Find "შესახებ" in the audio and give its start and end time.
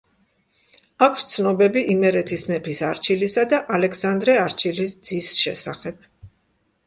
5.43-6.09